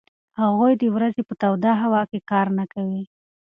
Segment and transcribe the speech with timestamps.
[0.41, 3.03] هغوی د ورځې په توده هوا کې کار نه کوي.